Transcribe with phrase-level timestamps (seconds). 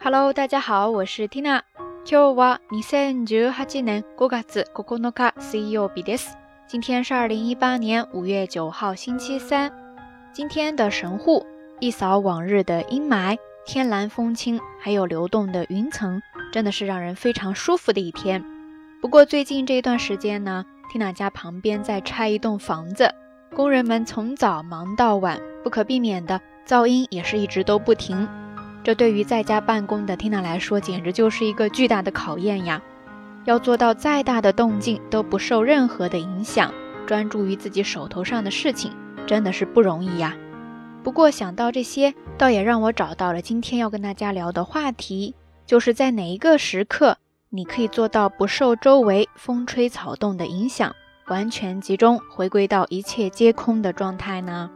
[0.00, 1.62] Hello，大家好，我是 Tina。
[2.04, 6.34] 今日は二千十八年五月九日水曜日です。
[6.66, 9.72] 今天是二零一八年五月九号星期三。
[10.32, 11.46] 今天的神户，
[11.80, 16.20] 一扫往日的阴霾，天蓝风轻，还有流动的云层，
[16.52, 18.44] 真的是让人非常舒服的一天。
[19.00, 23.14] 不过最近这一段时间呢，Tina 家旁边在拆一栋房子，
[23.54, 28.28] 工人们从早忙到晚，不可避免的噪音也是一直都不停。
[28.89, 32.81] 这对于在家办公的 Tina 来说，简直就是一个巨大的考验呀！
[33.45, 36.73] 要做到再大的动静都不受任何的影响，
[37.05, 38.91] 专注于自己手头上的事情，
[39.27, 40.35] 真的是不容易呀。
[41.03, 45.35] 不过想到这些，倒也让我找到了今天要跟大家聊的话题，
[45.67, 47.19] 就是在哪一个时刻，
[47.49, 50.95] 你可以做到不受周围风吹草动的影响，
[51.27, 54.71] 完全集中，回归到一切皆空的状态呢？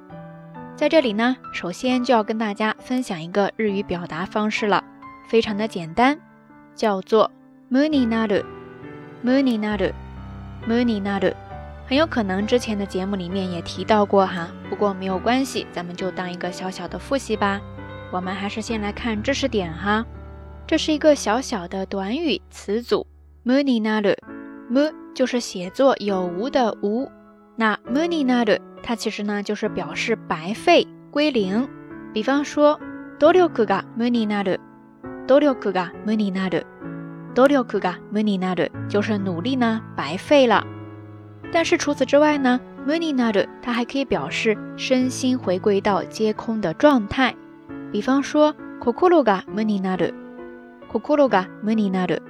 [0.76, 4.84] 在这里呢，首先就要跟大家分享一个日语表达方式了，
[5.28, 6.20] 非常的简单，
[6.76, 7.32] 叫做
[7.72, 8.44] “muni naru”。
[9.26, 11.34] Moony Nadu，Moony Nadu，
[11.88, 17.62] 很有可能之前的节目里面也提到过哈，不过没有关系，咱们就当一个小小的复习吧。
[18.12, 20.06] 我们还是先来看知识点哈，
[20.68, 23.08] 这是一个小小的短语词组
[23.46, 27.10] ，Moony Nadu，Mo 就是写作有无的无，
[27.56, 31.69] 那 Moony Nadu 它其实呢就是表示白费归零。
[32.13, 32.79] 比方说，
[33.19, 34.59] 努力が無になる，
[35.27, 36.67] 努力が無になる。
[37.35, 40.65] 努力が無になる就是努力呢白费了。
[41.53, 47.35] 但是除此之外呢，無になる它还可以表示身心回归到皆空的状态。
[47.93, 50.15] 比方说，心が無になる，
[50.89, 52.23] 心が無になる，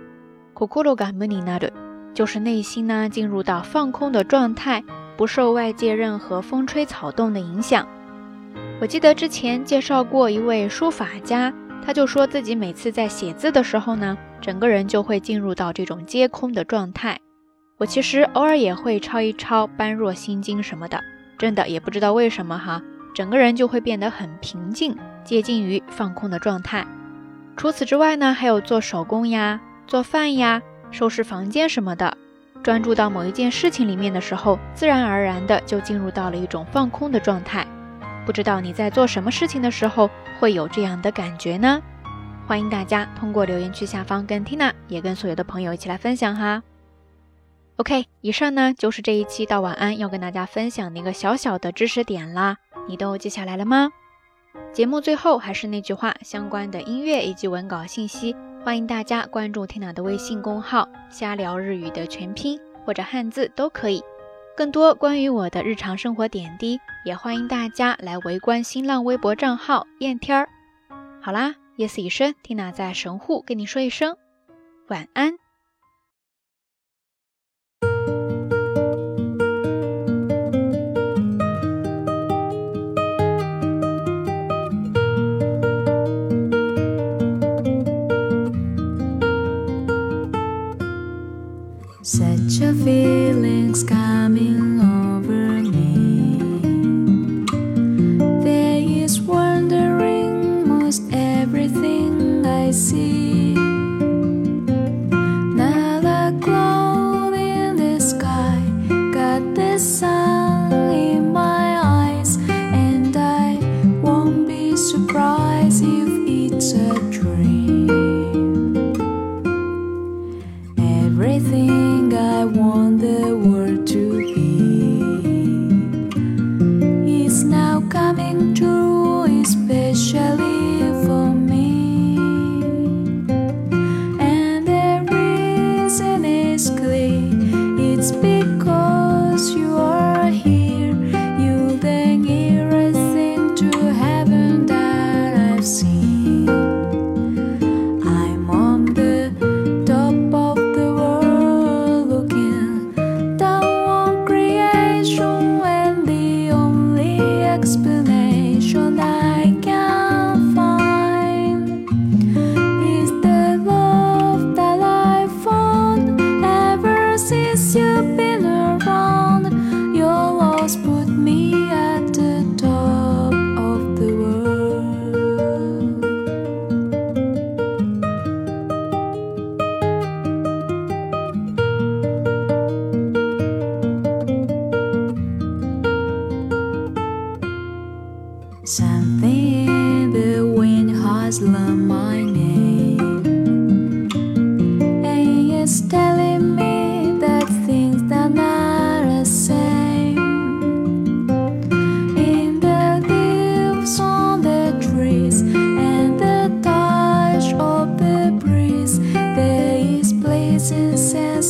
[0.54, 1.72] 心が無になる
[2.14, 4.84] 就是内心呢进入到放空的状态，
[5.23, 7.87] 不受外界任何风吹草动的影响。
[8.81, 14.17] 我记得之前介绍过一位书法家，他就说自己每次在写字的时候呢。
[14.41, 17.17] 整个人就会进入到这种皆空的状态。
[17.77, 20.99] 我其实偶尔也会抄一抄《般若心经》什么的，
[21.37, 22.81] 真的也不知道为什么哈，
[23.15, 26.85] 整个人就会变得很平静，接近于放空的状态。
[27.55, 30.61] 除此之外呢，还有做手工呀、做饭呀、
[30.91, 32.17] 收拾房间什么的，
[32.63, 37.67] 专注到某一件事情里面的时候，自然而然的就进入到了一种放空的状态。
[38.25, 40.09] 不知道你在做什么事情的时候
[40.39, 41.81] 会有这样的感觉呢？
[42.47, 46.63] 欢迎大家通过留言区下方跟 Tina 也跟所有的朋友一起来分享哈。
[47.75, 52.57] OK，以上呢就是这一期到晚安要跟大家分享的一个小小的知识点啦，
[52.87, 53.89] 你都记下来了吗？
[54.71, 64.01] 节目最后还是那句话，相关的音乐以及文稿信息，欢迎大家关注天娜的微信公号“瞎聊日语”的全拼或者汉字都可以。
[64.55, 70.47] 更多关于我的日常生活点滴，也欢迎大家来围观新浪微博账号“燕天儿”。
[71.21, 71.55] 好啦。
[71.77, 74.15] 夜色已深缇娜在神户跟你说一声
[74.89, 75.33] 晚安。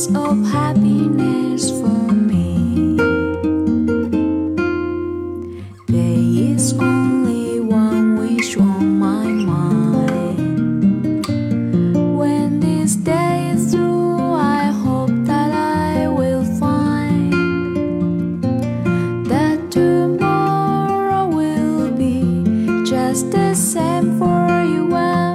[0.08, 2.96] of happiness for me.
[5.86, 10.36] There is only one wish on my mind.
[12.18, 17.32] When this day is through, I hope that I will find
[19.26, 22.44] that tomorrow will be
[22.84, 24.94] just the same for you.
[24.94, 25.33] and.